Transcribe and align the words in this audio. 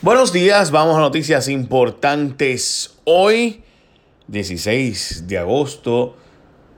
Buenos 0.00 0.32
días, 0.32 0.70
vamos 0.70 0.96
a 0.96 1.00
noticias 1.00 1.48
importantes. 1.48 3.00
Hoy, 3.02 3.64
16 4.28 5.26
de 5.26 5.38
agosto, 5.38 6.14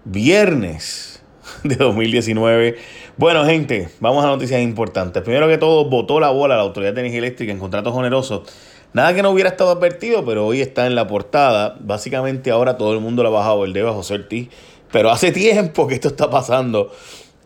viernes 0.06 1.22
de 1.62 1.76
2019. 1.76 2.78
Bueno, 3.18 3.44
gente, 3.44 3.90
vamos 4.00 4.24
a 4.24 4.28
noticias 4.28 4.62
importantes. 4.62 5.22
Primero 5.22 5.48
que 5.48 5.58
todo, 5.58 5.84
votó 5.90 6.18
la 6.18 6.30
bola 6.30 6.56
la 6.56 6.62
Autoridad 6.62 6.94
de 6.94 7.00
Energía 7.00 7.18
Eléctrica 7.18 7.52
en 7.52 7.58
contratos 7.58 7.94
onerosos. 7.94 8.48
Nada 8.94 9.12
que 9.12 9.20
no 9.20 9.32
hubiera 9.32 9.50
estado 9.50 9.72
advertido, 9.72 10.24
pero 10.24 10.46
hoy 10.46 10.62
está 10.62 10.86
en 10.86 10.94
la 10.94 11.06
portada. 11.06 11.76
Básicamente 11.78 12.50
ahora 12.50 12.78
todo 12.78 12.94
el 12.94 13.00
mundo 13.00 13.22
lo 13.22 13.28
ha 13.28 13.32
bajado 13.32 13.66
el 13.66 13.74
dedo 13.74 13.90
a 13.90 13.92
José 13.92 14.14
Ortiz. 14.14 14.48
Pero 14.90 15.10
hace 15.10 15.30
tiempo 15.30 15.86
que 15.86 15.92
esto 15.92 16.08
está 16.08 16.30
pasando. 16.30 16.90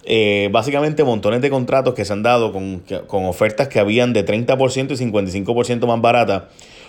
Eh, 0.07 0.49
básicamente 0.53 1.03
montones 1.03 1.41
de 1.41 1.49
contratos 1.49 1.95
que 1.95 2.05
se 2.05 2.13
han 2.13 2.23
dado 2.23 2.53
con, 2.53 2.83
con 3.07 3.25
ofertas 3.25 3.69
que 3.69 3.81
habían 3.81 4.13
de 4.13 4.25
30% 4.25 4.91
y 4.91 5.11
55% 5.11 5.87
más 5.87 6.01
baratas 6.01 6.43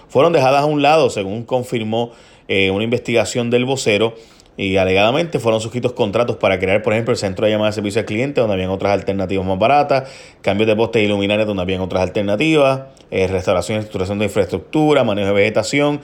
fueron 0.07 0.33
dejadas 0.33 0.61
a 0.61 0.65
un 0.65 0.81
lado, 0.81 1.09
según 1.09 1.43
confirmó 1.43 2.11
eh, 2.47 2.71
una 2.71 2.83
investigación 2.83 3.49
del 3.49 3.65
vocero. 3.65 4.15
Y 4.57 4.77
alegadamente 4.77 5.39
fueron 5.39 5.59
suscritos 5.59 5.91
contratos 5.91 6.37
para 6.37 6.57
crear, 6.59 6.81
por 6.81 6.93
ejemplo, 6.93 7.11
el 7.11 7.17
centro 7.17 7.45
de 7.45 7.51
llamada 7.51 7.71
de 7.71 7.73
servicio 7.73 7.99
al 7.99 8.05
cliente, 8.05 8.39
donde 8.39 8.53
habían 8.53 8.69
otras 8.69 8.93
alternativas 8.93 9.45
más 9.45 9.59
baratas, 9.59 10.09
cambios 10.41 10.67
de 10.67 10.77
postes 10.77 11.03
y 11.03 11.07
luminarias, 11.07 11.45
donde 11.45 11.61
habían 11.61 11.81
otras 11.81 12.03
alternativas, 12.03 12.83
eh, 13.11 13.27
restauración 13.27 13.75
y 13.75 13.79
estructuración 13.79 14.17
de 14.19 14.25
infraestructura, 14.25 15.03
manejo 15.03 15.27
de 15.27 15.33
vegetación, 15.33 15.99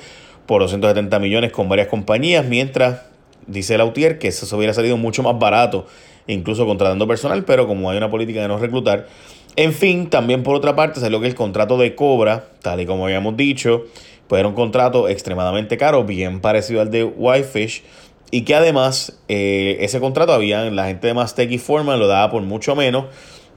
por 0.47 0.61
270 0.63 1.17
millones 1.19 1.53
con 1.53 1.69
varias 1.69 1.87
compañías, 1.87 2.45
mientras 2.45 3.03
dice 3.47 3.77
Lautier 3.77 4.19
que 4.19 4.27
eso 4.27 4.57
hubiera 4.57 4.73
salido 4.73 4.97
mucho 4.97 5.23
más 5.23 5.39
barato 5.39 5.87
incluso 6.31 6.65
contratando 6.65 7.07
personal, 7.07 7.43
pero 7.43 7.67
como 7.67 7.89
hay 7.89 7.97
una 7.97 8.09
política 8.09 8.41
de 8.41 8.47
no 8.47 8.57
reclutar. 8.57 9.07
En 9.55 9.73
fin, 9.73 10.09
también 10.09 10.43
por 10.43 10.55
otra 10.55 10.75
parte 10.75 10.99
salió 10.99 11.19
que 11.19 11.27
el 11.27 11.35
contrato 11.35 11.77
de 11.77 11.93
Cobra, 11.95 12.45
tal 12.61 12.79
y 12.79 12.85
como 12.85 13.05
habíamos 13.05 13.35
dicho, 13.35 13.83
pues 14.27 14.39
era 14.39 14.47
un 14.47 14.55
contrato 14.55 15.09
extremadamente 15.09 15.77
caro, 15.77 16.05
bien 16.05 16.39
parecido 16.39 16.79
al 16.81 16.89
de 16.89 17.03
Whitefish, 17.03 17.83
y 18.31 18.43
que 18.43 18.55
además 18.55 19.19
eh, 19.27 19.77
ese 19.81 19.99
contrato 19.99 20.31
había, 20.31 20.63
la 20.71 20.87
gente 20.87 21.07
de 21.07 21.13
Mastec 21.13 21.51
y 21.51 21.57
lo 21.57 22.07
daba 22.07 22.31
por 22.31 22.41
mucho 22.43 22.75
menos, 22.75 23.05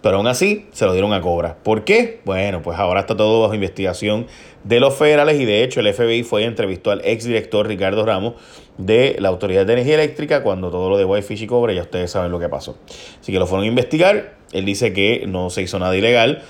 pero 0.05 0.19
aún 0.19 0.27
así 0.27 0.67
se 0.73 0.85
lo 0.85 0.93
dieron 0.93 1.15
a 1.15 1.23
cobra. 1.23 1.57
¿Por 1.63 1.85
qué? 1.85 2.21
Bueno, 2.27 2.61
pues 2.61 2.79
ahora 2.79 3.01
está 3.01 3.17
todo 3.17 3.41
bajo 3.41 3.55
investigación 3.55 4.27
de 4.63 4.79
los 4.79 4.95
federales 4.95 5.41
y 5.41 5.47
de 5.47 5.65
hecho 5.65 5.81
el 5.81 5.95
FBI 5.95 6.25
fue 6.25 6.43
y 6.43 6.45
entrevistó 6.45 6.91
al 6.91 7.01
exdirector 7.07 7.67
Ricardo 7.67 8.05
Ramos 8.05 8.35
de 8.77 9.17
la 9.19 9.31
Autoridad 9.31 9.65
de 9.65 9.73
Energía 9.73 9.95
Eléctrica 9.95 10.43
cuando 10.43 10.71
todo 10.71 10.91
lo 10.91 10.99
de 10.99 11.07
Whitefish 11.07 11.45
y 11.45 11.47
Cobra, 11.47 11.73
ya 11.73 11.81
ustedes 11.81 12.11
saben 12.11 12.31
lo 12.33 12.39
que 12.39 12.51
pasó. 12.51 12.77
Así 13.19 13.33
que 13.33 13.39
lo 13.39 13.47
fueron 13.47 13.65
a 13.65 13.69
investigar, 13.69 14.35
él 14.53 14.67
dice 14.67 14.93
que 14.93 15.25
no 15.27 15.49
se 15.49 15.63
hizo 15.63 15.79
nada 15.79 15.97
ilegal 15.97 16.43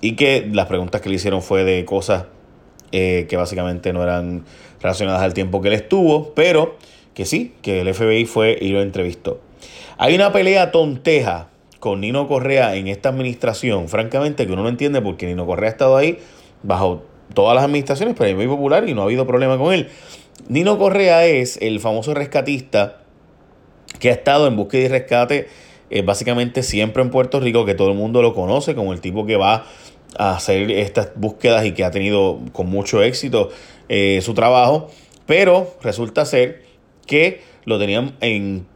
y 0.00 0.12
que 0.16 0.48
las 0.50 0.64
preguntas 0.64 1.02
que 1.02 1.10
le 1.10 1.16
hicieron 1.16 1.42
fue 1.42 1.64
de 1.64 1.84
cosas 1.84 2.24
eh, 2.92 3.26
que 3.28 3.36
básicamente 3.36 3.92
no 3.92 4.02
eran 4.02 4.46
relacionadas 4.80 5.20
al 5.20 5.34
tiempo 5.34 5.60
que 5.60 5.68
él 5.68 5.74
estuvo, 5.74 6.32
pero 6.32 6.78
que 7.12 7.26
sí, 7.26 7.52
que 7.60 7.82
el 7.82 7.92
FBI 7.92 8.24
fue 8.24 8.56
y 8.58 8.70
lo 8.70 8.80
entrevistó. 8.80 9.38
Hay 9.98 10.14
una 10.14 10.32
pelea 10.32 10.72
tonteja 10.72 11.51
con 11.82 12.00
Nino 12.00 12.28
Correa 12.28 12.76
en 12.76 12.86
esta 12.86 13.08
administración, 13.08 13.88
francamente, 13.88 14.46
que 14.46 14.52
uno 14.52 14.62
no 14.62 14.68
entiende 14.68 15.02
porque 15.02 15.26
Nino 15.26 15.46
Correa 15.46 15.68
ha 15.68 15.72
estado 15.72 15.96
ahí 15.96 16.20
bajo 16.62 17.02
todas 17.34 17.56
las 17.56 17.64
administraciones, 17.64 18.14
pero 18.16 18.30
es 18.30 18.36
muy 18.36 18.46
popular 18.46 18.88
y 18.88 18.94
no 18.94 19.00
ha 19.00 19.04
habido 19.06 19.26
problema 19.26 19.58
con 19.58 19.74
él. 19.74 19.88
Nino 20.46 20.78
Correa 20.78 21.26
es 21.26 21.58
el 21.60 21.80
famoso 21.80 22.14
rescatista 22.14 23.00
que 23.98 24.10
ha 24.10 24.12
estado 24.12 24.46
en 24.46 24.54
búsqueda 24.54 24.82
y 24.82 24.88
rescate 24.88 25.48
eh, 25.90 26.02
básicamente 26.02 26.62
siempre 26.62 27.02
en 27.02 27.10
Puerto 27.10 27.40
Rico, 27.40 27.64
que 27.64 27.74
todo 27.74 27.88
el 27.88 27.96
mundo 27.96 28.22
lo 28.22 28.32
conoce 28.32 28.76
como 28.76 28.92
el 28.92 29.00
tipo 29.00 29.26
que 29.26 29.34
va 29.36 29.66
a 30.16 30.36
hacer 30.36 30.70
estas 30.70 31.10
búsquedas 31.16 31.66
y 31.66 31.72
que 31.72 31.82
ha 31.82 31.90
tenido 31.90 32.38
con 32.52 32.68
mucho 32.68 33.02
éxito 33.02 33.50
eh, 33.88 34.20
su 34.22 34.34
trabajo, 34.34 34.88
pero 35.26 35.74
resulta 35.82 36.26
ser 36.26 36.62
que 37.08 37.40
lo 37.64 37.80
tenían 37.80 38.14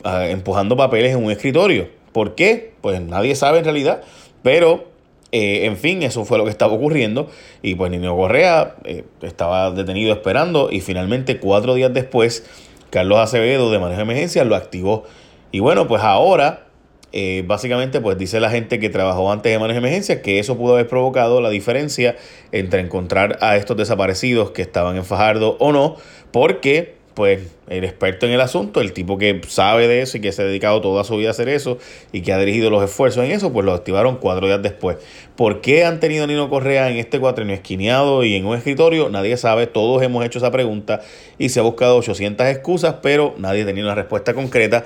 ah, 0.02 0.26
empujando 0.26 0.76
papeles 0.76 1.14
en 1.14 1.24
un 1.24 1.30
escritorio. 1.30 1.94
¿Por 2.16 2.34
qué? 2.34 2.72
Pues 2.80 3.02
nadie 3.02 3.34
sabe 3.34 3.58
en 3.58 3.64
realidad, 3.64 4.00
pero 4.42 4.86
eh, 5.32 5.66
en 5.66 5.76
fin, 5.76 6.02
eso 6.02 6.24
fue 6.24 6.38
lo 6.38 6.44
que 6.44 6.50
estaba 6.50 6.72
ocurriendo 6.72 7.28
y 7.60 7.74
pues 7.74 7.90
Nino 7.90 8.16
Correa 8.16 8.76
eh, 8.84 9.04
estaba 9.20 9.70
detenido 9.70 10.14
esperando 10.14 10.70
y 10.72 10.80
finalmente 10.80 11.36
cuatro 11.36 11.74
días 11.74 11.92
después 11.92 12.46
Carlos 12.88 13.18
Acevedo 13.18 13.70
de 13.70 13.78
manejo 13.78 13.98
de 13.98 14.04
emergencia 14.04 14.44
lo 14.46 14.56
activó. 14.56 15.04
Y 15.52 15.60
bueno, 15.60 15.86
pues 15.88 16.02
ahora 16.02 16.68
eh, 17.12 17.44
básicamente 17.46 18.00
pues 18.00 18.16
dice 18.16 18.40
la 18.40 18.48
gente 18.48 18.78
que 18.78 18.88
trabajó 18.88 19.30
antes 19.30 19.52
de 19.52 19.58
manejo 19.58 19.74
de 19.74 19.86
emergencia 19.86 20.22
que 20.22 20.38
eso 20.38 20.56
pudo 20.56 20.72
haber 20.72 20.88
provocado 20.88 21.42
la 21.42 21.50
diferencia 21.50 22.16
entre 22.50 22.80
encontrar 22.80 23.36
a 23.42 23.56
estos 23.56 23.76
desaparecidos 23.76 24.52
que 24.52 24.62
estaban 24.62 24.96
en 24.96 25.04
Fajardo 25.04 25.58
o 25.60 25.70
no, 25.70 25.96
porque 26.30 26.95
pues 27.16 27.40
el 27.66 27.82
experto 27.84 28.26
en 28.26 28.32
el 28.32 28.42
asunto, 28.42 28.82
el 28.82 28.92
tipo 28.92 29.16
que 29.16 29.40
sabe 29.48 29.88
de 29.88 30.02
eso 30.02 30.18
y 30.18 30.20
que 30.20 30.32
se 30.32 30.42
ha 30.42 30.44
dedicado 30.44 30.82
toda 30.82 31.02
su 31.02 31.16
vida 31.16 31.28
a 31.28 31.30
hacer 31.30 31.48
eso 31.48 31.78
y 32.12 32.20
que 32.20 32.34
ha 32.34 32.38
dirigido 32.38 32.68
los 32.68 32.84
esfuerzos 32.84 33.24
en 33.24 33.30
eso, 33.30 33.54
pues 33.54 33.64
lo 33.64 33.72
activaron 33.72 34.18
cuatro 34.18 34.46
días 34.46 34.60
después. 34.62 34.98
¿Por 35.34 35.62
qué 35.62 35.86
han 35.86 35.98
tenido 35.98 36.24
a 36.24 36.26
Nino 36.26 36.50
Correa 36.50 36.90
en 36.90 36.98
este 36.98 37.18
cuatrenio 37.18 37.54
esquineado 37.54 38.22
y 38.22 38.34
en 38.34 38.44
un 38.44 38.54
escritorio? 38.54 39.08
Nadie 39.08 39.38
sabe, 39.38 39.66
todos 39.66 40.02
hemos 40.02 40.26
hecho 40.26 40.40
esa 40.40 40.50
pregunta 40.50 41.00
y 41.38 41.48
se 41.48 41.58
ha 41.58 41.62
buscado 41.62 41.96
800 41.96 42.48
excusas, 42.48 42.96
pero 43.00 43.34
nadie 43.38 43.62
ha 43.62 43.66
tenido 43.66 43.86
una 43.86 43.94
respuesta 43.94 44.34
concreta. 44.34 44.84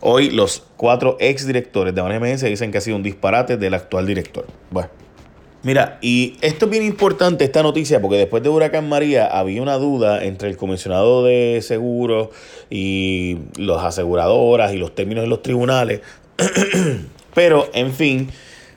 Hoy 0.00 0.30
los 0.30 0.62
cuatro 0.76 1.16
ex 1.18 1.44
directores 1.44 1.92
de 1.92 2.02
una 2.02 2.14
emergencia 2.14 2.48
dicen 2.48 2.70
que 2.70 2.78
ha 2.78 2.82
sido 2.82 2.96
un 2.96 3.02
disparate 3.02 3.56
del 3.56 3.74
actual 3.74 4.06
director. 4.06 4.46
Bueno. 4.70 5.03
Mira, 5.64 5.98
y 6.02 6.36
esto 6.42 6.66
es 6.66 6.70
bien 6.70 6.84
importante, 6.84 7.42
esta 7.42 7.62
noticia, 7.62 7.98
porque 8.02 8.18
después 8.18 8.42
de 8.42 8.50
Huracán 8.50 8.86
María 8.86 9.26
había 9.26 9.62
una 9.62 9.76
duda 9.76 10.22
entre 10.22 10.50
el 10.50 10.58
comisionado 10.58 11.24
de 11.24 11.60
seguros 11.62 12.28
y 12.68 13.38
las 13.56 13.82
aseguradoras 13.82 14.74
y 14.74 14.76
los 14.76 14.94
términos 14.94 15.24
de 15.24 15.28
los 15.28 15.40
tribunales. 15.40 16.02
Pero, 17.34 17.70
en 17.72 17.94
fin, 17.94 18.28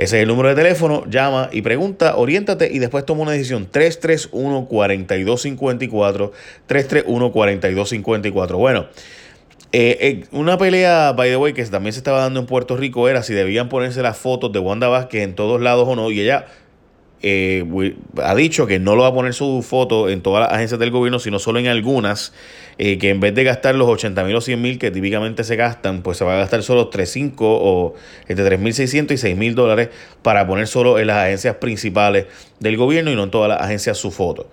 Ese 0.00 0.16
es 0.16 0.22
el 0.22 0.28
número 0.28 0.48
de 0.48 0.54
teléfono, 0.54 1.04
llama 1.10 1.50
y 1.52 1.60
pregunta, 1.60 2.16
oriéntate 2.16 2.72
y 2.72 2.78
después 2.78 3.04
toma 3.04 3.20
una 3.20 3.32
decisión. 3.32 3.70
331-4254, 3.70 6.30
331-4254. 6.66 8.56
Bueno, 8.56 8.86
eh, 9.72 9.98
eh, 10.00 10.24
una 10.32 10.56
pelea, 10.56 11.12
by 11.12 11.28
the 11.28 11.36
way, 11.36 11.52
que 11.52 11.62
también 11.66 11.92
se 11.92 11.98
estaba 11.98 12.20
dando 12.20 12.40
en 12.40 12.46
Puerto 12.46 12.78
Rico 12.78 13.10
era 13.10 13.22
si 13.22 13.34
debían 13.34 13.68
ponerse 13.68 14.00
las 14.00 14.16
fotos 14.16 14.50
de 14.52 14.58
Wanda 14.58 14.88
Vázquez 14.88 15.22
en 15.22 15.34
todos 15.34 15.60
lados 15.60 15.86
o 15.86 15.94
no. 15.94 16.10
Y 16.10 16.22
ella 16.22 16.46
eh, 17.22 17.94
ha 18.22 18.34
dicho 18.34 18.66
que 18.66 18.78
no 18.78 18.96
lo 18.96 19.02
va 19.02 19.08
a 19.08 19.14
poner 19.14 19.34
su 19.34 19.62
foto 19.62 20.08
en 20.08 20.22
todas 20.22 20.46
las 20.46 20.52
agencias 20.54 20.80
del 20.80 20.90
gobierno, 20.90 21.18
sino 21.18 21.38
solo 21.38 21.58
en 21.58 21.66
algunas, 21.66 22.32
eh, 22.78 22.96
que 22.98 23.10
en 23.10 23.20
vez 23.20 23.34
de 23.34 23.44
gastar 23.44 23.74
los 23.74 23.88
80 23.88 24.24
mil 24.24 24.36
o 24.36 24.40
100 24.40 24.60
mil 24.60 24.78
que 24.78 24.90
típicamente 24.90 25.44
se 25.44 25.56
gastan, 25.56 26.02
pues 26.02 26.16
se 26.18 26.24
va 26.24 26.34
a 26.34 26.38
gastar 26.38 26.62
solo 26.62 26.90
3.5 26.90 27.34
o 27.40 27.94
entre 28.26 28.58
3.600 28.58 29.12
y 29.12 29.16
6 29.18 29.36
mil 29.36 29.54
dólares 29.54 29.90
para 30.22 30.46
poner 30.46 30.66
solo 30.66 30.98
en 30.98 31.08
las 31.08 31.18
agencias 31.18 31.56
principales 31.56 32.26
del 32.58 32.76
gobierno 32.76 33.10
y 33.10 33.16
no 33.16 33.24
en 33.24 33.30
todas 33.30 33.48
las 33.48 33.60
agencias 33.60 33.98
su 33.98 34.10
foto. 34.10 34.48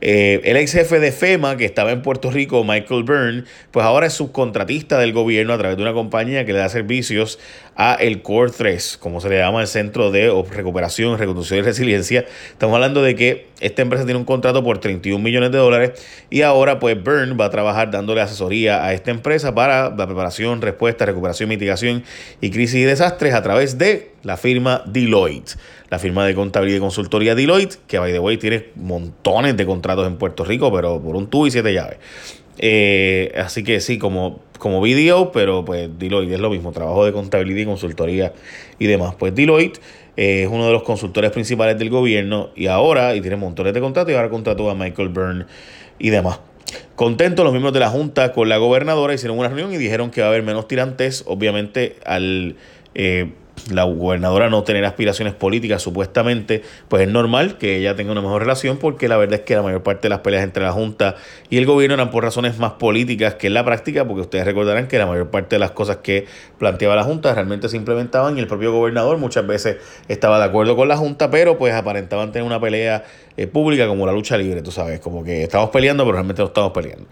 Eh, 0.00 0.40
el 0.44 0.56
ex 0.56 0.72
jefe 0.72 1.00
de 1.00 1.10
FEMA, 1.10 1.56
que 1.56 1.64
estaba 1.64 1.90
en 1.90 2.02
Puerto 2.02 2.30
Rico, 2.30 2.62
Michael 2.64 3.04
Byrne, 3.04 3.44
pues 3.70 3.84
ahora 3.84 4.06
es 4.06 4.12
subcontratista 4.12 4.98
del 4.98 5.12
gobierno 5.12 5.54
a 5.54 5.58
través 5.58 5.76
de 5.76 5.82
una 5.82 5.94
compañía 5.94 6.44
que 6.44 6.52
le 6.52 6.58
da 6.58 6.68
servicios 6.68 7.38
a 7.76 7.94
el 7.94 8.22
Core 8.22 8.52
3, 8.56 8.98
como 8.98 9.20
se 9.20 9.28
le 9.28 9.38
llama 9.38 9.62
el 9.62 9.66
Centro 9.66 10.10
de 10.10 10.32
Recuperación, 10.50 11.18
Reconstrucción 11.18 11.60
y 11.60 11.62
Resiliencia. 11.62 12.26
Estamos 12.50 12.74
hablando 12.74 13.02
de 13.02 13.14
que 13.14 13.46
esta 13.60 13.82
empresa 13.82 14.04
tiene 14.04 14.18
un 14.18 14.26
contrato 14.26 14.62
por 14.62 14.78
31 14.78 15.22
millones 15.22 15.50
de 15.50 15.58
dólares 15.58 15.92
y 16.28 16.42
ahora 16.42 16.78
pues 16.78 17.02
Byrne 17.02 17.34
va 17.34 17.46
a 17.46 17.50
trabajar 17.50 17.90
dándole 17.90 18.20
asesoría 18.20 18.84
a 18.84 18.92
esta 18.92 19.10
empresa 19.10 19.54
para 19.54 19.90
la 19.90 20.06
preparación, 20.06 20.60
respuesta, 20.60 21.06
recuperación, 21.06 21.48
mitigación 21.48 22.04
y 22.40 22.50
crisis 22.50 22.76
y 22.76 22.84
desastres 22.84 23.34
a 23.34 23.42
través 23.42 23.78
de 23.78 24.10
la 24.26 24.36
firma 24.36 24.82
Deloitte, 24.84 25.56
la 25.88 26.00
firma 26.00 26.26
de 26.26 26.34
contabilidad 26.34 26.78
y 26.78 26.80
consultoría 26.80 27.36
Deloitte, 27.36 27.78
que 27.86 28.00
by 28.00 28.12
the 28.12 28.18
way 28.18 28.36
tiene 28.36 28.70
montones 28.74 29.56
de 29.56 29.64
contratos 29.64 30.04
en 30.04 30.16
Puerto 30.16 30.44
Rico, 30.44 30.72
pero 30.72 31.00
por 31.00 31.14
un 31.14 31.28
tubo 31.28 31.46
y 31.46 31.52
siete 31.52 31.72
llaves. 31.72 31.98
Eh, 32.58 33.32
así 33.36 33.62
que 33.62 33.78
sí, 33.78 33.98
como, 33.98 34.40
como 34.58 34.82
video, 34.82 35.30
pero 35.30 35.64
pues 35.64 35.88
Deloitte 35.96 36.32
es 36.32 36.40
lo 36.40 36.50
mismo, 36.50 36.72
trabajo 36.72 37.04
de 37.04 37.12
contabilidad 37.12 37.60
y 37.60 37.64
consultoría 37.66 38.32
y 38.80 38.86
demás. 38.86 39.14
Pues 39.16 39.32
Deloitte 39.32 39.78
eh, 40.16 40.42
es 40.42 40.48
uno 40.48 40.66
de 40.66 40.72
los 40.72 40.82
consultores 40.82 41.30
principales 41.30 41.78
del 41.78 41.88
gobierno 41.88 42.50
y 42.56 42.66
ahora, 42.66 43.14
y 43.14 43.20
tiene 43.20 43.36
montones 43.36 43.74
de 43.74 43.80
contratos, 43.80 44.10
y 44.10 44.16
ahora 44.16 44.28
contrató 44.28 44.68
a 44.68 44.74
Michael 44.74 45.10
Byrne 45.10 45.44
y 46.00 46.10
demás. 46.10 46.40
Contentos 46.96 47.44
los 47.44 47.52
miembros 47.52 47.72
de 47.74 47.78
la 47.78 47.90
Junta 47.90 48.32
con 48.32 48.48
la 48.48 48.56
gobernadora, 48.56 49.14
hicieron 49.14 49.38
una 49.38 49.46
reunión 49.46 49.72
y 49.72 49.76
dijeron 49.76 50.10
que 50.10 50.20
va 50.20 50.26
a 50.26 50.30
haber 50.30 50.42
menos 50.42 50.66
tirantes, 50.66 51.22
obviamente 51.28 51.94
al... 52.04 52.56
Eh, 52.96 53.30
la 53.70 53.84
gobernadora 53.84 54.48
no 54.48 54.62
tener 54.62 54.84
aspiraciones 54.84 55.34
políticas 55.34 55.82
supuestamente, 55.82 56.62
pues 56.88 57.02
es 57.02 57.12
normal 57.12 57.58
que 57.58 57.76
ella 57.76 57.96
tenga 57.96 58.12
una 58.12 58.20
mejor 58.20 58.42
relación 58.42 58.76
porque 58.76 59.08
la 59.08 59.16
verdad 59.16 59.40
es 59.40 59.44
que 59.44 59.54
la 59.54 59.62
mayor 59.62 59.82
parte 59.82 60.02
de 60.02 60.10
las 60.10 60.20
peleas 60.20 60.44
entre 60.44 60.62
la 60.62 60.72
Junta 60.72 61.16
y 61.50 61.56
el 61.56 61.66
gobierno 61.66 61.94
eran 61.94 62.10
por 62.10 62.22
razones 62.22 62.58
más 62.58 62.72
políticas 62.72 63.34
que 63.34 63.48
en 63.48 63.54
la 63.54 63.64
práctica, 63.64 64.06
porque 64.06 64.22
ustedes 64.22 64.44
recordarán 64.44 64.88
que 64.88 64.98
la 64.98 65.06
mayor 65.06 65.30
parte 65.30 65.56
de 65.56 65.60
las 65.60 65.72
cosas 65.72 65.98
que 65.98 66.26
planteaba 66.58 66.94
la 66.94 67.02
Junta 67.02 67.34
realmente 67.34 67.68
se 67.68 67.76
implementaban 67.76 68.36
y 68.36 68.40
el 68.40 68.46
propio 68.46 68.72
gobernador 68.72 69.18
muchas 69.18 69.46
veces 69.46 69.78
estaba 70.08 70.38
de 70.38 70.44
acuerdo 70.44 70.76
con 70.76 70.88
la 70.88 70.96
Junta, 70.96 71.30
pero 71.30 71.58
pues 71.58 71.74
aparentaban 71.74 72.32
tener 72.32 72.46
una 72.46 72.60
pelea 72.60 73.04
eh, 73.36 73.46
pública 73.46 73.88
como 73.88 74.06
la 74.06 74.12
lucha 74.12 74.36
libre, 74.36 74.62
tú 74.62 74.70
sabes, 74.70 75.00
como 75.00 75.24
que 75.24 75.42
estamos 75.42 75.70
peleando 75.70 76.04
pero 76.04 76.12
realmente 76.12 76.42
no 76.42 76.48
estamos 76.48 76.72
peleando. 76.72 77.06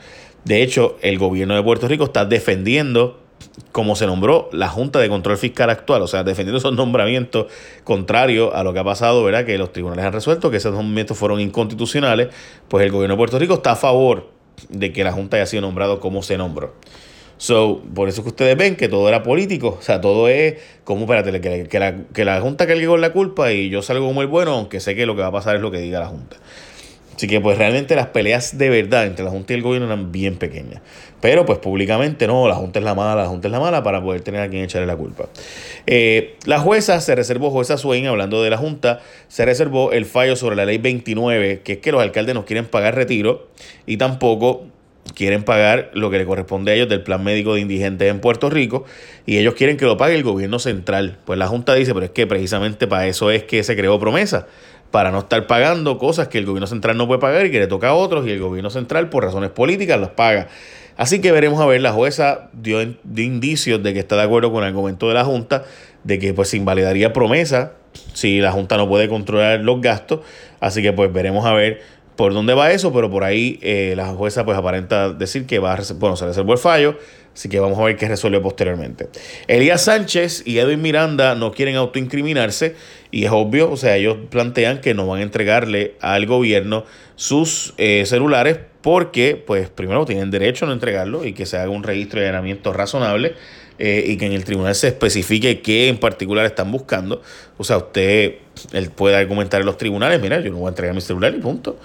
De 0.45 0.63
hecho, 0.63 0.99
el 1.01 1.19
gobierno 1.19 1.57
de 1.57 1.63
Puerto 1.63 1.89
Rico 1.89 2.05
está 2.05 2.27
defendiendo 2.27 3.24
como 3.73 3.97
se 3.97 4.07
nombró 4.07 4.49
la 4.53 4.69
Junta 4.69 4.99
de 4.99 5.09
Control 5.09 5.37
Fiscal 5.37 5.71
actual, 5.71 6.03
o 6.03 6.07
sea, 6.07 6.25
defendiendo 6.25 6.59
esos 6.59 6.75
nombramientos 6.75 7.47
contrarios 7.85 8.55
a 8.55 8.63
lo 8.63 8.73
que 8.73 8.79
ha 8.79 8.85
pasado, 8.85 9.25
¿verdad? 9.25 9.45
Que 9.45 9.59
los 9.59 9.73
tribunales 9.73 10.05
han 10.05 10.13
resuelto 10.13 10.51
que 10.51 10.59
esos 10.59 10.73
nombramientos 10.73 11.17
fueron 11.17 11.41
inconstitucionales, 11.41 12.29
pues 12.69 12.85
el 12.85 12.93
gobierno 12.93 13.15
de 13.15 13.19
Puerto 13.19 13.39
Rico 13.39 13.55
está 13.55 13.73
a 13.73 13.77
favor 13.77 14.31
de 14.69 14.93
que 14.93 15.05
la 15.05 15.13
Junta 15.13 15.37
haya 15.37 15.47
sido 15.47 15.63
nombrado 15.63 16.01
como 16.01 16.23
se 16.23 16.39
nombró. 16.39 16.75
So, 17.37 17.83
por 17.95 18.09
eso 18.09 18.23
que 18.23 18.29
ustedes 18.29 18.57
ven 18.57 18.77
que 18.77 18.89
todo 18.89 19.09
era 19.09 19.23
político, 19.23 19.77
o 19.79 19.83
sea, 19.83 20.01
todo 20.01 20.29
es 20.29 20.55
como, 20.85 21.03
espérate, 21.03 21.41
que, 21.41 21.69
que, 21.69 21.79
la, 21.79 22.05
que 22.13 22.25
la 22.25 22.41
Junta 22.41 22.67
cargue 22.67 22.87
con 22.87 23.01
la 23.01 23.13
culpa 23.13 23.53
y 23.53 23.71
yo 23.71 23.83
salgo 23.83 24.07
como 24.07 24.23
el 24.23 24.29
bueno, 24.29 24.53
aunque 24.53 24.81
sé 24.81 24.95
que 24.95 25.05
lo 25.05 25.17
que 25.17 25.23
va 25.23 25.29
a 25.29 25.33
pasar 25.33 25.57
es 25.57 25.63
lo 25.63 25.71
que 25.71 25.79
diga 25.79 26.01
la 26.01 26.07
Junta. 26.07 26.37
Así 27.17 27.27
que 27.27 27.41
pues 27.41 27.59
realmente 27.59 27.95
las 27.95 28.09
peleas 28.09 28.59
de 28.59 28.71
verdad 28.71 29.07
entre 29.07 29.25
la 29.25 29.31
Junta 29.31 29.53
y 29.53 29.57
el 29.57 29.63
gobierno 29.63 29.87
eran 29.87 30.11
bien 30.11 30.37
pequeñas. 30.37 30.81
Pero 31.21 31.47
pues 31.47 31.59
públicamente 31.59 32.27
no, 32.27 32.49
la 32.49 32.55
Junta 32.55 32.81
es 32.81 32.85
la 32.85 32.95
mala, 32.95 33.23
la 33.23 33.29
Junta 33.29 33.49
es 33.49 33.53
la 33.53 33.61
mala 33.61 33.83
para 33.83 34.03
poder 34.03 34.21
tener 34.23 34.41
a 34.41 34.49
quien 34.49 34.65
echarle 34.65 34.87
la 34.87 34.97
culpa. 34.97 35.29
Eh, 35.87 36.37
la 36.45 36.59
jueza 36.59 37.01
se 37.01 37.15
reservó, 37.15 37.51
jueza 37.51 37.79
Swain, 37.79 38.07
hablando 38.07 38.43
de 38.43 38.51
la 38.51 38.59
Junta, 38.59 39.01
se 39.29 39.45
reservó 39.45 39.93
el 39.93 40.07
fallo 40.07 40.37
sobre 40.37 40.57
la 40.57 40.65
ley 40.65 40.79
29, 40.79 41.61
que 41.63 41.75
es 41.75 41.79
que 41.79 41.93
los 41.93 42.03
alcaldes 42.03 42.35
no 42.35 42.45
quieren 42.45 42.67
pagar 42.67 42.95
retiro 42.95 43.49
y 43.87 43.97
tampoco 43.97 44.65
quieren 45.15 45.45
pagar 45.45 45.91
lo 45.95 46.11
que 46.11 46.19
le 46.19 46.25
corresponde 46.25 46.73
a 46.73 46.75
ellos 46.75 46.89
del 46.89 47.03
plan 47.03 47.23
médico 47.23 47.55
de 47.55 47.61
indigentes 47.61 48.11
en 48.11 48.21
Puerto 48.21 48.51
Rico 48.51 48.85
y 49.27 49.39
ellos 49.39 49.55
quieren 49.55 49.77
que 49.77 49.85
lo 49.85 49.97
pague 49.97 50.15
el 50.15 50.23
gobierno 50.23 50.59
central. 50.59 51.19
Pues 51.25 51.39
la 51.39 51.47
Junta 51.47 51.75
dice, 51.75 51.95
pero 51.95 52.07
es 52.07 52.13
que 52.13 52.27
precisamente 52.27 52.87
para 52.87 53.07
eso 53.07 53.31
es 53.31 53.45
que 53.45 53.63
se 53.63 53.77
creó 53.77 53.99
promesa 54.01 54.47
para 54.95 55.11
no 55.11 55.19
estar 55.19 55.45
pagando 55.49 55.99
cosas 55.99 56.29
que 56.29 56.39
el 56.39 56.47
gobierno 56.47 56.69
central 56.69 56.97
no 56.97 57.09
puede 57.09 57.19
pagar 57.19 57.45
y 57.47 57.51
que 57.51 57.59
le 57.59 57.67
toca 57.67 57.89
a 57.89 57.95
otros 57.95 58.29
y 58.29 58.31
el 58.31 58.39
gobierno 58.39 58.71
central 58.71 59.09
por 59.09 59.25
razones 59.25 59.51
políticas 59.51 60.01
las 60.01 60.11
paga. 60.11 60.47
Así 60.97 61.21
que 61.21 61.33
veremos 61.33 61.61
a 61.61 61.67
ver, 61.67 61.81
la 61.81 61.91
jueza 61.91 62.49
dio, 62.53 62.81
indicios 62.81 63.83
de 63.83 63.93
que 63.93 63.99
está 63.99 64.15
de 64.15 64.23
acuerdo 64.23 64.53
con 64.53 64.63
el 64.63 64.69
argumento 64.69 65.09
de 65.09 65.15
la 65.15 65.25
Junta, 65.25 65.65
de 66.05 66.21
que 66.21 66.33
pues 66.33 66.51
se 66.51 66.59
invalidaría 66.59 67.13
promesa 67.13 67.73
si 68.13 68.39
la 68.39 68.53
Junta 68.53 68.77
no 68.77 68.89
puede 68.89 69.09
controlar 69.09 69.59
los 69.63 69.81
gastos. 69.81 70.21
Así 70.61 70.81
que 70.81 70.93
pues 70.93 71.13
veremos 71.13 71.45
a 71.45 71.55
ver 71.55 71.83
por 72.17 72.33
dónde 72.33 72.55
va 72.55 72.71
eso, 72.73 72.93
pero 72.93 73.11
por 73.11 73.25
ahí 73.25 73.59
eh, 73.63 73.95
la 73.97 74.09
jueza 74.09 74.45
pues 74.45 74.57
aparenta 74.57 75.11
decir 75.11 75.47
que 75.47 75.59
va 75.59 75.75
a, 75.75 75.81
bueno, 75.97 76.17
se 76.17 76.27
reservó 76.27 76.53
el 76.53 76.59
fallo, 76.59 76.99
así 77.35 77.49
que 77.49 77.59
vamos 77.59 77.79
a 77.79 77.85
ver 77.85 77.97
qué 77.97 78.09
resuelve 78.09 78.41
posteriormente. 78.41 79.09
Elías 79.49 79.85
Sánchez 79.85 80.43
y 80.47 80.59
Edwin 80.59 80.83
Miranda 80.83 81.35
no 81.35 81.53
quieren 81.53 81.77
autoincriminarse 81.77 82.77
y 83.11 83.25
es 83.25 83.31
obvio, 83.33 83.71
o 83.71 83.77
sea, 83.77 83.97
ellos 83.97 84.17
plantean 84.31 84.81
que 84.81 84.95
no 84.95 85.07
van 85.07 85.21
a 85.21 85.23
entregarle 85.23 85.95
al 86.01 86.27
gobierno 86.27 86.85
sus 87.17 87.75
eh, 87.79 88.05
celulares 88.07 88.59
porque, 88.83 89.43
pues, 89.45 89.71
primero 89.71 90.05
tienen 90.05 90.31
derecho 90.31 90.67
a 90.67 90.69
no 90.69 90.75
entregarlo 90.75 91.25
y 91.25 91.33
que 91.33 91.47
se 91.47 91.57
haga 91.57 91.71
un 91.71 91.83
registro 91.83 92.21
de 92.21 92.27
allanamiento 92.27 92.73
razonable 92.73 93.35
eh, 93.79 94.05
y 94.07 94.17
que 94.17 94.27
en 94.27 94.33
el 94.33 94.45
tribunal 94.45 94.75
se 94.75 94.89
especifique 94.89 95.61
qué 95.61 95.89
en 95.89 95.99
particular 95.99 96.47
están 96.47 96.71
buscando. 96.71 97.23
O 97.57 97.65
sea, 97.65 97.79
usted 97.79 98.37
él 98.73 98.91
puede 98.91 99.17
argumentar 99.17 99.61
en 99.61 99.67
los 99.67 99.77
tribunales, 99.77 100.21
mira, 100.21 100.41
yo 100.41 100.51
no 100.51 100.59
voy 100.59 100.67
a 100.67 100.69
entregar 100.71 100.95
mi 100.95 101.01
celular 101.01 101.35
y 101.37 101.41
punto. 101.41 101.79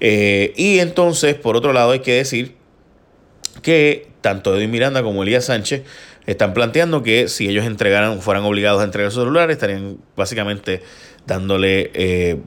Eh, 0.00 0.52
y 0.56 0.80
entonces, 0.80 1.34
por 1.36 1.56
otro 1.56 1.72
lado, 1.72 1.92
hay 1.92 2.00
que 2.00 2.14
decir 2.14 2.56
que 3.62 4.08
tanto 4.20 4.56
Edwin 4.56 4.70
Miranda 4.70 5.02
como 5.02 5.22
Elías 5.22 5.46
Sánchez 5.46 5.82
están 6.26 6.52
planteando 6.52 7.02
que 7.02 7.28
si 7.28 7.48
ellos 7.48 7.64
entregaran, 7.64 8.20
fueran 8.20 8.44
obligados 8.44 8.80
a 8.80 8.84
entregar 8.84 9.12
sus 9.12 9.22
celulares, 9.22 9.54
estarían 9.54 9.98
básicamente 10.16 10.82
dándole, 11.26 11.92
eh, 11.94 12.40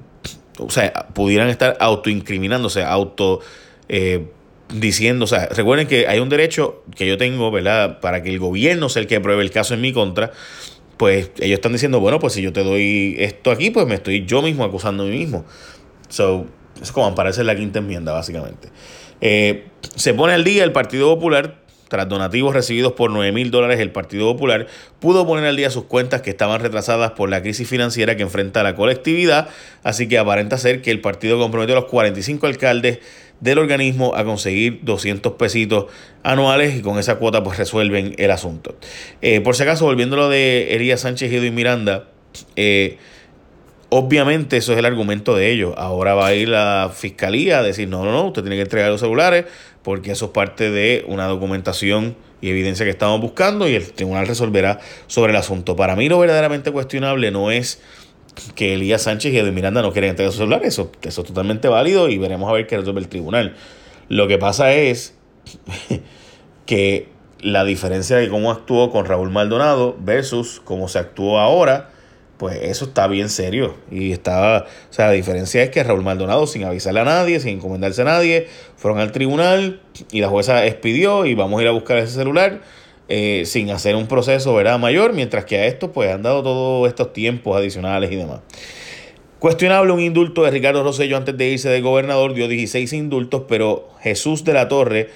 o 0.57 0.69
sea, 0.69 1.07
pudieran 1.13 1.47
estar 1.47 1.77
autoincriminándose, 1.79 2.83
auto 2.83 3.39
diciendo, 4.73 5.25
o 5.25 5.27
sea, 5.27 5.47
recuerden 5.47 5.87
que 5.87 6.07
hay 6.07 6.19
un 6.19 6.29
derecho 6.29 6.83
que 6.95 7.07
yo 7.07 7.17
tengo, 7.17 7.51
¿verdad? 7.51 7.99
Para 7.99 8.21
que 8.23 8.29
el 8.29 8.39
gobierno 8.39 8.89
sea 8.89 9.01
el 9.01 9.07
que 9.07 9.19
pruebe 9.19 9.41
el 9.41 9.51
caso 9.51 9.73
en 9.73 9.81
mi 9.81 9.93
contra, 9.93 10.31
pues 10.97 11.31
ellos 11.39 11.57
están 11.57 11.73
diciendo, 11.73 11.99
bueno, 11.99 12.19
pues 12.19 12.33
si 12.33 12.41
yo 12.41 12.53
te 12.53 12.63
doy 12.63 13.15
esto 13.19 13.51
aquí, 13.51 13.71
pues 13.71 13.87
me 13.87 13.95
estoy 13.95 14.25
yo 14.25 14.41
mismo 14.41 14.63
acusando 14.63 15.03
a 15.03 15.05
mí 15.07 15.17
mismo. 15.17 15.45
So, 16.09 16.45
es 16.81 16.91
como 16.91 17.07
aparece 17.07 17.43
la 17.43 17.55
quinta 17.55 17.79
enmienda, 17.79 18.13
básicamente. 18.13 18.69
Eh, 19.21 19.65
se 19.95 20.13
pone 20.13 20.33
al 20.33 20.43
día 20.43 20.63
el 20.63 20.71
Partido 20.71 21.13
Popular 21.13 21.59
tras 21.89 22.07
donativos 22.07 22.53
recibidos 22.53 22.93
por 22.93 23.11
9 23.11 23.31
mil 23.31 23.51
dólares, 23.51 23.79
el 23.79 23.91
Partido 23.91 24.31
Popular 24.31 24.67
pudo 24.99 25.25
poner 25.25 25.45
al 25.45 25.55
día 25.57 25.69
sus 25.69 25.85
cuentas 25.85 26.21
que 26.21 26.29
estaban 26.29 26.61
retrasadas 26.61 27.11
por 27.11 27.29
la 27.29 27.41
crisis 27.41 27.67
financiera 27.67 28.15
que 28.15 28.23
enfrenta 28.23 28.63
la 28.63 28.75
colectividad, 28.75 29.49
así 29.83 30.07
que 30.07 30.17
aparenta 30.17 30.57
ser 30.57 30.81
que 30.81 30.91
el 30.91 31.01
partido 31.01 31.37
comprometió 31.39 31.75
a 31.75 31.81
los 31.81 31.89
45 31.89 32.45
alcaldes 32.45 32.99
del 33.39 33.57
organismo 33.57 34.15
a 34.15 34.23
conseguir 34.25 34.79
200 34.83 35.33
pesitos 35.33 35.85
anuales 36.23 36.75
y 36.75 36.81
con 36.81 36.99
esa 36.99 37.15
cuota 37.15 37.43
pues 37.43 37.57
resuelven 37.57 38.15
el 38.17 38.31
asunto. 38.31 38.75
Eh, 39.21 39.41
por 39.41 39.55
si 39.55 39.63
acaso, 39.63 39.85
volviendo 39.85 40.15
a 40.15 40.19
lo 40.19 40.29
de 40.29 40.75
Elías 40.75 41.01
Sánchez 41.01 41.31
y 41.31 41.51
Miranda, 41.51 42.09
eh, 42.55 42.97
Obviamente 43.91 44.57
eso 44.57 44.73
es 44.73 44.77
el 44.77 44.85
argumento 44.85 45.35
de 45.35 45.51
ellos. 45.51 45.73
Ahora 45.75 46.13
va 46.13 46.27
a 46.27 46.35
ir 46.35 46.49
la 46.49 46.91
fiscalía 46.93 47.57
a 47.57 47.63
decir, 47.63 47.89
no, 47.89 48.05
no, 48.05 48.11
no, 48.11 48.27
usted 48.27 48.43
tiene 48.43 48.55
que 48.55 48.61
entregar 48.61 48.91
los 48.91 48.99
celulares 48.99 49.45
porque 49.81 50.11
eso 50.11 50.25
es 50.25 50.31
parte 50.31 50.69
de 50.69 51.03
una 51.07 51.25
documentación 51.25 52.15
y 52.39 52.49
evidencia 52.49 52.85
que 52.85 52.91
estamos 52.91 53.19
buscando 53.19 53.67
y 53.67 53.73
el 53.73 53.91
tribunal 53.91 54.27
resolverá 54.27 54.79
sobre 55.07 55.31
el 55.31 55.37
asunto. 55.37 55.75
Para 55.75 55.95
mí 55.95 56.07
lo 56.07 56.19
verdaderamente 56.19 56.71
cuestionable 56.71 57.31
no 57.31 57.49
es 57.49 57.81
que 58.55 58.73
Elías 58.73 59.03
Sánchez 59.03 59.33
y 59.33 59.37
Edwin 59.37 59.53
Miranda 59.53 59.81
no 59.81 59.91
quieren 59.91 60.11
entregar 60.11 60.31
sus 60.31 60.39
celulares. 60.39 60.67
Eso, 60.69 60.91
eso 61.01 61.21
es 61.21 61.27
totalmente 61.27 61.67
válido 61.67 62.09
y 62.09 62.17
veremos 62.17 62.49
a 62.49 62.53
ver 62.53 62.67
qué 62.67 62.77
resuelve 62.77 63.01
el 63.01 63.07
tribunal. 63.07 63.55
Lo 64.07 64.27
que 64.27 64.37
pasa 64.37 64.73
es 64.73 65.15
que 66.65 67.07
la 67.41 67.63
diferencia 67.63 68.17
de 68.17 68.29
cómo 68.29 68.51
actuó 68.51 68.91
con 68.91 69.05
Raúl 69.05 69.29
Maldonado 69.29 69.95
versus 69.99 70.61
cómo 70.63 70.87
se 70.87 70.99
actuó 70.99 71.39
ahora 71.39 71.89
pues 72.39 72.57
eso 72.61 72.85
está 72.85 73.05
bien 73.07 73.27
serio. 73.27 73.75
Y 73.91 74.13
está, 74.13 74.65
o 74.89 74.93
sea, 74.93 75.07
la 75.07 75.11
diferencia 75.11 75.61
es 75.61 75.71
que 75.71 75.83
Raúl 75.83 76.03
Maldonado, 76.03 76.47
sin 76.47 76.63
avisarle 76.63 77.01
a 77.01 77.03
nadie, 77.03 77.41
sin 77.41 77.57
encomendarse 77.57 78.01
a 78.01 78.05
nadie, 78.05 78.47
fueron 78.77 79.01
al 79.01 79.11
tribunal 79.11 79.81
y 80.09 80.21
la 80.21 80.29
jueza 80.29 80.65
expidió 80.65 81.25
y 81.25 81.35
vamos 81.35 81.59
a 81.59 81.63
ir 81.63 81.67
a 81.67 81.71
buscar 81.71 81.97
ese 81.97 82.13
celular 82.13 82.61
eh, 83.09 83.43
sin 83.45 83.71
hacer 83.71 83.95
un 83.95 84.07
proceso 84.07 84.53
¿verdad? 84.53 84.77
mayor, 84.77 85.13
mientras 85.13 85.45
que 85.45 85.57
a 85.57 85.65
esto 85.65 85.91
pues 85.91 86.11
han 86.11 86.21
dado 86.21 86.43
todos 86.43 86.87
estos 86.87 87.11
tiempos 87.11 87.57
adicionales 87.57 88.11
y 88.11 88.15
demás. 88.15 88.41
Cuestionable 89.39 89.93
un 89.93 90.01
indulto 90.01 90.43
de 90.43 90.51
Ricardo 90.51 90.83
Rosello 90.83 91.17
antes 91.17 91.35
de 91.35 91.49
irse 91.49 91.69
de 91.69 91.81
gobernador, 91.81 92.33
dio 92.33 92.47
16 92.47 92.93
indultos, 92.93 93.43
pero 93.47 93.89
Jesús 94.01 94.43
de 94.43 94.53
la 94.53 94.67
Torre 94.67 95.09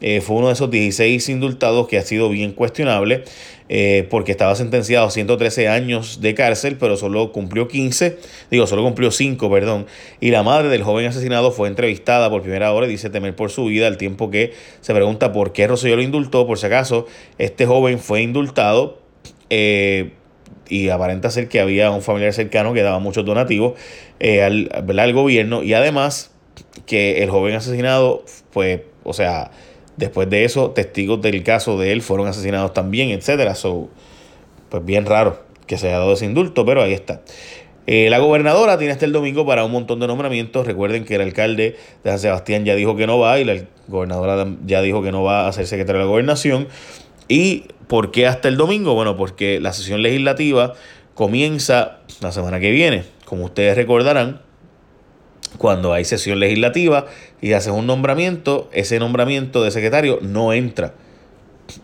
eh, 0.00 0.20
fue 0.20 0.36
uno 0.36 0.48
de 0.48 0.54
esos 0.54 0.70
16 0.70 1.28
indultados 1.28 1.86
que 1.86 1.98
ha 1.98 2.02
sido 2.02 2.28
bien 2.28 2.52
cuestionable 2.52 3.24
eh, 3.68 4.06
porque 4.10 4.32
estaba 4.32 4.54
sentenciado 4.56 5.06
a 5.06 5.10
113 5.10 5.68
años 5.68 6.20
de 6.20 6.34
cárcel, 6.34 6.76
pero 6.78 6.96
solo 6.96 7.32
cumplió 7.32 7.68
15, 7.68 8.18
digo, 8.50 8.66
solo 8.66 8.82
cumplió 8.82 9.10
5, 9.10 9.50
perdón. 9.50 9.86
Y 10.20 10.30
la 10.30 10.42
madre 10.42 10.68
del 10.68 10.82
joven 10.82 11.06
asesinado 11.06 11.52
fue 11.52 11.68
entrevistada 11.68 12.28
por 12.28 12.42
primera 12.42 12.72
hora 12.72 12.86
y 12.86 12.90
dice 12.90 13.08
temer 13.08 13.36
por 13.36 13.50
su 13.50 13.66
vida 13.66 13.86
al 13.86 13.96
tiempo 13.96 14.30
que 14.30 14.52
se 14.80 14.92
pregunta 14.92 15.32
por 15.32 15.52
qué 15.52 15.66
Rosselló 15.66 15.96
lo 15.96 16.02
indultó, 16.02 16.46
por 16.46 16.58
si 16.58 16.66
acaso 16.66 17.06
este 17.38 17.64
joven 17.64 17.98
fue 17.98 18.20
indultado. 18.20 18.98
Eh, 19.48 20.10
y 20.68 20.88
aparenta 20.88 21.30
ser 21.30 21.48
que 21.48 21.60
había 21.60 21.90
un 21.90 22.00
familiar 22.00 22.32
cercano 22.32 22.72
que 22.72 22.80
daba 22.82 22.98
muchos 22.98 23.24
donativos 23.24 23.74
al, 24.18 24.70
al 24.72 25.12
gobierno 25.12 25.62
y 25.62 25.74
además 25.74 26.32
que 26.86 27.22
el 27.22 27.28
joven 27.30 27.54
asesinado, 27.54 28.24
pues, 28.50 28.80
o 29.04 29.12
sea, 29.12 29.50
Después 29.96 30.28
de 30.28 30.44
eso, 30.44 30.70
testigos 30.70 31.22
del 31.22 31.42
caso 31.42 31.78
de 31.78 31.92
él 31.92 32.02
fueron 32.02 32.26
asesinados 32.26 32.72
también, 32.72 33.10
etcétera. 33.10 33.54
So, 33.54 33.88
pues 34.68 34.84
bien 34.84 35.06
raro 35.06 35.42
que 35.66 35.78
se 35.78 35.88
haya 35.88 35.98
dado 35.98 36.14
ese 36.14 36.24
indulto, 36.24 36.64
pero 36.64 36.82
ahí 36.82 36.92
está. 36.92 37.22
Eh, 37.86 38.08
la 38.08 38.18
gobernadora 38.18 38.78
tiene 38.78 38.92
hasta 38.92 39.04
el 39.04 39.12
domingo 39.12 39.44
para 39.46 39.64
un 39.64 39.70
montón 39.70 40.00
de 40.00 40.06
nombramientos. 40.06 40.66
Recuerden 40.66 41.04
que 41.04 41.16
el 41.16 41.20
alcalde 41.20 41.76
de 42.02 42.10
San 42.10 42.18
Sebastián 42.18 42.64
ya 42.64 42.74
dijo 42.74 42.96
que 42.96 43.06
no 43.06 43.18
va 43.18 43.38
y 43.38 43.44
la 43.44 43.62
gobernadora 43.88 44.46
ya 44.64 44.80
dijo 44.80 45.02
que 45.02 45.12
no 45.12 45.22
va 45.22 45.46
a 45.46 45.52
ser 45.52 45.66
secretaria 45.66 46.00
de 46.00 46.04
la 46.06 46.10
gobernación. 46.10 46.68
¿Y 47.28 47.64
por 47.86 48.10
qué 48.10 48.26
hasta 48.26 48.48
el 48.48 48.56
domingo? 48.56 48.94
Bueno, 48.94 49.16
porque 49.16 49.60
la 49.60 49.72
sesión 49.72 50.02
legislativa 50.02 50.74
comienza 51.14 51.98
la 52.20 52.32
semana 52.32 52.58
que 52.58 52.70
viene. 52.70 53.04
Como 53.26 53.44
ustedes 53.44 53.76
recordarán, 53.76 54.40
cuando 55.58 55.92
hay 55.92 56.04
sesión 56.04 56.40
legislativa 56.40 57.06
y 57.40 57.52
haces 57.52 57.72
un 57.72 57.86
nombramiento, 57.86 58.68
ese 58.72 58.98
nombramiento 58.98 59.62
de 59.62 59.70
secretario 59.70 60.18
no 60.22 60.52
entra 60.52 60.94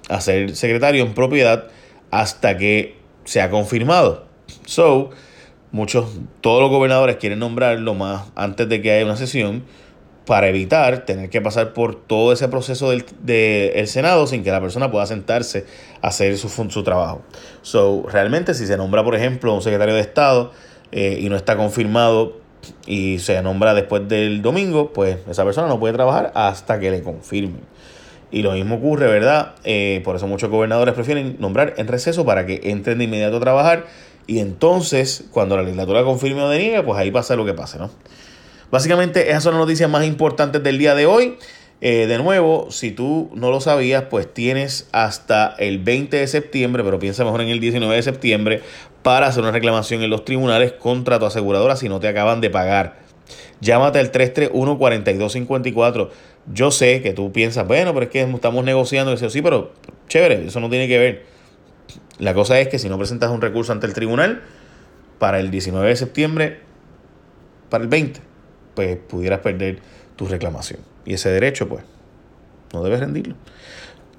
a 0.08 0.20
ser 0.20 0.56
secretario 0.56 1.04
en 1.04 1.14
propiedad 1.14 1.68
hasta 2.10 2.56
que 2.56 2.96
sea 3.24 3.50
confirmado. 3.50 4.26
So, 4.66 5.10
muchos, 5.70 6.06
todos 6.40 6.60
los 6.60 6.70
gobernadores 6.70 7.16
quieren 7.16 7.38
nombrarlo 7.38 7.94
más 7.94 8.28
antes 8.34 8.68
de 8.68 8.82
que 8.82 8.92
haya 8.92 9.04
una 9.04 9.16
sesión 9.16 9.64
para 10.26 10.48
evitar 10.48 11.06
tener 11.06 11.30
que 11.30 11.40
pasar 11.40 11.72
por 11.72 11.94
todo 11.94 12.32
ese 12.32 12.46
proceso 12.48 12.90
del, 12.90 13.86
Senado 13.86 14.26
sin 14.26 14.44
que 14.44 14.50
la 14.50 14.60
persona 14.60 14.90
pueda 14.90 15.06
sentarse 15.06 15.66
a 16.02 16.08
hacer 16.08 16.36
su, 16.36 16.48
su 16.48 16.82
trabajo. 16.82 17.22
So, 17.62 18.04
realmente 18.08 18.54
si 18.54 18.66
se 18.66 18.76
nombra, 18.76 19.02
por 19.02 19.14
ejemplo, 19.14 19.54
un 19.54 19.62
secretario 19.62 19.94
de 19.94 20.00
Estado 20.00 20.52
eh, 20.92 21.18
y 21.20 21.28
no 21.28 21.36
está 21.36 21.56
confirmado 21.56 22.39
y 22.86 23.18
se 23.18 23.40
nombra 23.42 23.74
después 23.74 24.08
del 24.08 24.42
domingo, 24.42 24.92
pues 24.92 25.18
esa 25.28 25.44
persona 25.44 25.68
no 25.68 25.78
puede 25.78 25.94
trabajar 25.94 26.32
hasta 26.34 26.78
que 26.80 26.90
le 26.90 27.02
confirmen. 27.02 27.60
Y 28.32 28.42
lo 28.42 28.52
mismo 28.52 28.76
ocurre, 28.76 29.06
¿verdad? 29.06 29.54
Eh, 29.64 30.02
por 30.04 30.16
eso 30.16 30.26
muchos 30.26 30.50
gobernadores 30.50 30.94
prefieren 30.94 31.36
nombrar 31.40 31.74
en 31.78 31.88
receso 31.88 32.24
para 32.24 32.46
que 32.46 32.60
entren 32.64 32.98
de 32.98 33.04
inmediato 33.04 33.38
a 33.38 33.40
trabajar 33.40 33.86
y 34.26 34.38
entonces 34.38 35.24
cuando 35.32 35.56
la 35.56 35.62
legislatura 35.62 36.04
confirme 36.04 36.42
o 36.42 36.48
deniegue, 36.48 36.82
pues 36.82 36.98
ahí 36.98 37.10
pasa 37.10 37.34
lo 37.34 37.44
que 37.44 37.54
pase, 37.54 37.78
¿no? 37.78 37.90
Básicamente 38.70 39.28
esas 39.30 39.42
son 39.42 39.54
las 39.54 39.60
noticias 39.60 39.90
más 39.90 40.06
importantes 40.06 40.62
del 40.62 40.78
día 40.78 40.94
de 40.94 41.06
hoy. 41.06 41.36
Eh, 41.82 42.06
de 42.06 42.18
nuevo, 42.18 42.70
si 42.70 42.90
tú 42.90 43.30
no 43.34 43.50
lo 43.50 43.60
sabías, 43.60 44.04
pues 44.10 44.32
tienes 44.32 44.88
hasta 44.92 45.54
el 45.58 45.78
20 45.78 46.18
de 46.18 46.26
septiembre, 46.26 46.84
pero 46.84 46.98
piensa 46.98 47.24
mejor 47.24 47.40
en 47.40 47.48
el 47.48 47.58
19 47.58 47.94
de 47.94 48.02
septiembre, 48.02 48.60
para 49.02 49.28
hacer 49.28 49.42
una 49.42 49.52
reclamación 49.52 50.02
en 50.02 50.10
los 50.10 50.26
tribunales 50.26 50.72
contra 50.72 51.18
tu 51.18 51.24
aseguradora 51.24 51.76
si 51.76 51.88
no 51.88 51.98
te 51.98 52.08
acaban 52.08 52.42
de 52.42 52.50
pagar. 52.50 52.98
Llámate 53.60 53.98
al 53.98 54.12
331-4254. 54.12 56.10
Yo 56.52 56.70
sé 56.70 57.00
que 57.02 57.12
tú 57.12 57.32
piensas, 57.32 57.66
bueno, 57.66 57.94
pero 57.94 58.04
es 58.04 58.10
que 58.10 58.22
estamos 58.22 58.64
negociando. 58.64 59.12
eso 59.12 59.30
sí, 59.30 59.40
pero 59.40 59.72
chévere, 60.08 60.46
eso 60.46 60.60
no 60.60 60.68
tiene 60.68 60.88
que 60.88 60.98
ver. 60.98 61.24
La 62.18 62.34
cosa 62.34 62.60
es 62.60 62.68
que 62.68 62.78
si 62.78 62.88
no 62.90 62.98
presentas 62.98 63.30
un 63.30 63.40
recurso 63.40 63.72
ante 63.72 63.86
el 63.86 63.94
tribunal 63.94 64.42
para 65.18 65.40
el 65.40 65.50
19 65.50 65.88
de 65.88 65.96
septiembre, 65.96 66.60
para 67.70 67.84
el 67.84 67.88
20, 67.88 68.20
pues 68.74 68.98
pudieras 69.08 69.40
perder 69.40 69.78
tu 70.16 70.26
reclamación. 70.26 70.89
Y 71.04 71.14
ese 71.14 71.30
derecho, 71.30 71.68
pues, 71.68 71.84
no 72.72 72.82
debes 72.82 73.00
rendirlo. 73.00 73.36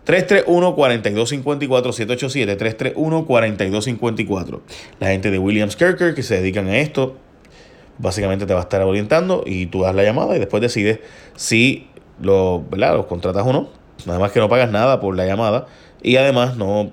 331-4254, 0.06 2.94
787-331-4254. 2.94 4.62
La 5.00 5.08
gente 5.08 5.32
de 5.32 5.40
Williams 5.40 5.76
Kirker 5.76 6.16
que 6.16 6.24
se 6.24 6.42
dedican 6.42 6.68
a 6.68 6.78
esto, 6.80 7.18
básicamente 7.98 8.46
te 8.46 8.54
va 8.54 8.62
a 8.62 8.64
estar 8.64 8.82
orientando 8.82 9.44
y 9.46 9.66
tú 9.68 9.84
das 9.84 9.94
la 9.96 10.04
llamada 10.04 10.36
y 10.36 10.40
después 10.40 10.62
decides 10.62 11.00
si 11.36 11.88
lo, 12.20 12.66
los 12.72 13.06
contratas 13.06 13.46
o 13.46 13.54
no. 13.54 13.70
Nada 14.06 14.20
más 14.20 14.32
que 14.32 14.40
no 14.40 14.50
pagas 14.50 14.72
nada 14.72 15.00
por 15.00 15.16
la 15.16 15.28
llamada 15.28 15.68
y 16.02 16.16
además 16.16 16.58
no, 16.58 16.92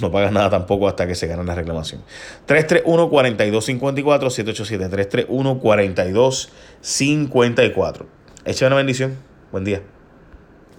no 0.00 0.10
pagas 0.10 0.32
nada 0.32 0.50
tampoco 0.50 0.88
hasta 0.88 1.06
que 1.06 1.14
se 1.14 1.28
gane 1.28 1.44
la 1.44 1.54
reclamación. 1.54 2.02
331-4254, 2.48 5.28
787-331-4254. 5.28 8.06
Echa 8.44 8.66
una 8.66 8.76
bendición. 8.76 9.16
Buen 9.52 9.64
día. 9.64 9.82